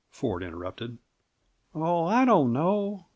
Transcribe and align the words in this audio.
Ford 0.09 0.41
interrupted. 0.41 0.97
"Oh, 1.75 2.05
I 2.05 2.25
don't 2.25 2.51
know! 2.51 3.05